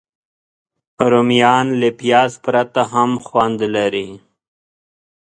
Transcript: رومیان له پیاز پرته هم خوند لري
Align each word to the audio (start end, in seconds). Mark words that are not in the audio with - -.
رومیان 1.11 1.67
له 1.79 1.89
پیاز 1.99 2.31
پرته 2.43 2.81
هم 2.93 3.11
خوند 3.25 3.59
لري 3.75 4.09